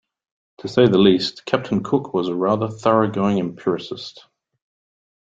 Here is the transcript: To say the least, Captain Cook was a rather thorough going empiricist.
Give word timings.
To 0.61 0.67
say 0.67 0.87
the 0.87 0.97
least, 0.97 1.45
Captain 1.45 1.83
Cook 1.83 2.11
was 2.11 2.27
a 2.27 2.33
rather 2.33 2.67
thorough 2.67 3.11
going 3.11 3.37
empiricist. 3.37 4.25